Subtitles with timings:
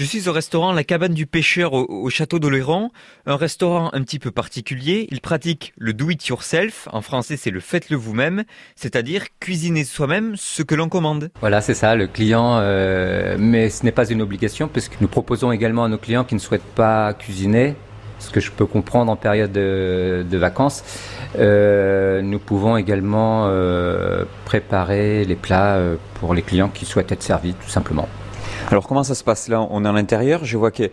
[0.00, 2.90] Je suis au restaurant La Cabane du Pêcheur au, au château d'Oléron,
[3.26, 5.06] un restaurant un petit peu particulier.
[5.10, 8.44] Il pratique le do it yourself, en français c'est le faites-le vous-même,
[8.76, 11.30] c'est-à-dire cuisiner soi-même ce que l'on commande.
[11.40, 15.52] Voilà, c'est ça, le client, euh, mais ce n'est pas une obligation puisque nous proposons
[15.52, 17.74] également à nos clients qui ne souhaitent pas cuisiner,
[18.20, 20.82] ce que je peux comprendre en période de, vacances,
[21.38, 25.78] euh, nous pouvons également euh, préparer les plats
[26.14, 28.08] pour les clients qui souhaitent être servis tout simplement.
[28.68, 29.66] Alors comment ça se passe là?
[29.70, 30.90] On est à l'intérieur, je vois qu'il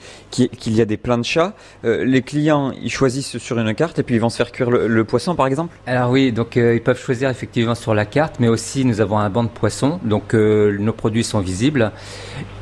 [0.68, 1.54] y a des plans de chat.
[1.86, 4.72] Euh, les clients, ils choisissent sur une carte et puis ils vont se faire cuire
[4.72, 5.78] le, le poisson par exemple?
[5.86, 9.20] Alors oui, donc euh, ils peuvent choisir effectivement sur la carte, mais aussi nous avons
[9.20, 11.92] un banc de poissons, donc euh, nos produits sont visibles.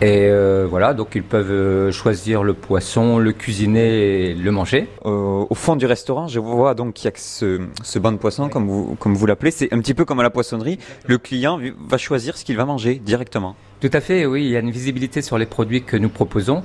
[0.01, 4.89] Et euh, voilà, donc ils peuvent choisir le poisson, le cuisiner et le manger.
[5.03, 8.17] Au fond du restaurant, je vois donc qu'il y a que ce, ce banc de
[8.17, 9.51] poissons, comme vous, comme vous l'appelez.
[9.51, 10.79] C'est un petit peu comme à la poissonnerie.
[11.05, 13.55] Le client va choisir ce qu'il va manger directement.
[13.81, 16.63] Tout à fait, oui, il y a une visibilité sur les produits que nous proposons.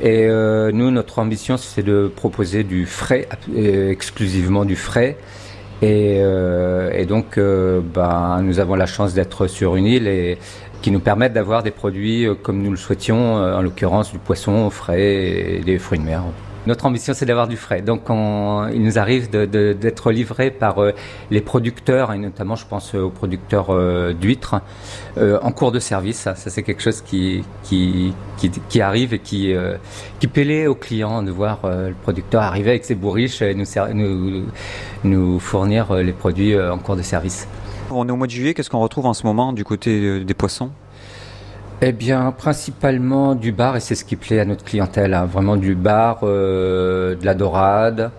[0.00, 5.16] Et euh, nous, notre ambition, c'est de proposer du frais, euh, exclusivement du frais.
[5.82, 10.38] Et, euh, donc, ben, nous avons la chance d'être sur une île et
[10.80, 15.56] qui nous permettent d'avoir des produits comme nous le souhaitions, en l'occurrence du poisson frais
[15.56, 16.22] et des fruits de mer.
[16.66, 17.82] Notre ambition, c'est d'avoir du frais.
[17.82, 20.92] Donc, on, il nous arrive d'être livrés par euh,
[21.30, 24.60] les producteurs, et notamment, je pense aux producteurs euh, d'huîtres,
[25.18, 26.20] euh, en cours de service.
[26.20, 27.44] Ça, c'est quelque chose qui,
[28.80, 29.76] arrive et qui, euh,
[30.20, 35.38] qui plaît aux clients de voir euh, le producteur arriver avec ses bourriches et nous,
[35.40, 37.46] fournir euh, les produits euh, en cours de service.
[37.90, 38.54] On est au mois de juillet.
[38.54, 40.70] Qu'est-ce qu'on retrouve en ce moment du côté euh, des poissons?
[41.86, 45.26] Eh bien, principalement du bar, et c'est ce qui plaît à notre clientèle, hein.
[45.26, 48.10] vraiment du bar, euh, de la dorade.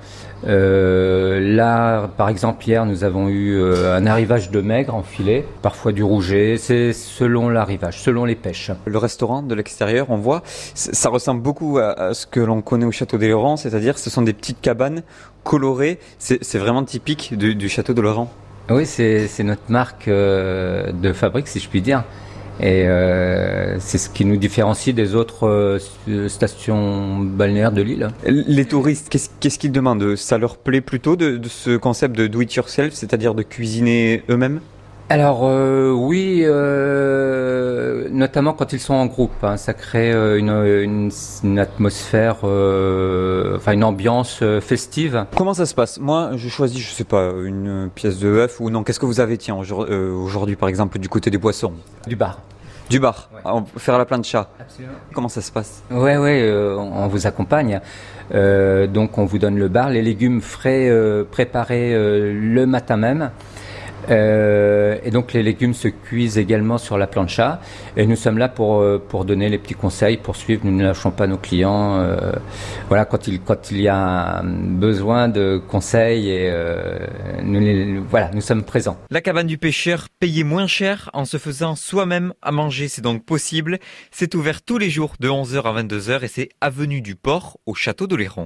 [0.45, 5.43] Euh, là, par exemple, hier, nous avons eu euh, un arrivage de maigre en filet,
[5.63, 8.69] parfois du rouget, c'est selon l'arrivage, selon les pêches.
[8.85, 12.85] Le restaurant de l'extérieur, on voit, ça ressemble beaucoup à, à ce que l'on connaît
[12.85, 15.01] au château des Laurents, c'est-à-dire ce sont des petites cabanes
[15.43, 15.97] colorées.
[16.19, 18.29] C'est vraiment typique du, du château de Laurent.
[18.69, 22.03] Oui, c'est notre marque de fabrique, si je puis dire.
[22.59, 28.07] Et euh, c'est ce qui nous différencie des autres euh, stations balnéaires de l'île.
[28.25, 30.15] Les touristes, qu'est-ce qu'ils demandent?
[30.15, 34.61] Ça leur plaît plutôt de ce concept de do it yourself, c'est-à-dire de cuisiner eux-mêmes?
[35.07, 40.49] Alors euh, oui, euh, notamment quand ils sont en groupe, hein, ça crée euh, une,
[40.49, 41.11] une,
[41.43, 45.25] une atmosphère, euh, enfin une ambiance festive.
[45.37, 45.99] Comment ça se passe?
[45.99, 48.83] Moi, je choisis, je sais pas, une pièce de œuf ou non.
[48.83, 51.73] Qu'est-ce que vous avez, tiens, aujourd- aujourd'hui, par exemple, du côté des poissons
[52.07, 52.39] Du bar.
[52.89, 53.61] Du bar, Ouais.
[53.77, 54.47] Faire la chat.
[54.59, 54.93] Absolument.
[55.13, 55.83] Comment ça se passe?
[55.91, 57.79] Ouais, ouais, euh, on vous accompagne.
[58.33, 63.29] Euh, donc on vous donne le bar, les légumes frais euh, préparés le matin même.
[64.09, 67.59] Euh, et donc les légumes se cuisent également sur la plancha.
[67.97, 70.61] Et nous sommes là pour euh, pour donner les petits conseils, pour suivre.
[70.65, 71.97] Nous ne lâchons pas nos clients.
[71.99, 72.31] euh,
[72.87, 76.97] voilà, quand il quand il y a besoin de conseils et euh,
[77.43, 78.97] nous les- voilà, nous sommes présents.
[79.09, 83.25] La cabane du pêcheur, payer moins cher en se faisant soi-même à manger, c'est donc
[83.25, 83.79] possible.
[84.11, 87.73] C'est ouvert tous les jours de 11h à 22h et c'est avenue du Port au
[87.73, 88.43] château d'Oléron.